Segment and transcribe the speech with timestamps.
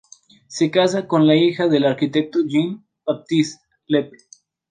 [0.47, 4.17] Se casa con la hija del arquitecto Jean-Baptiste Lepe.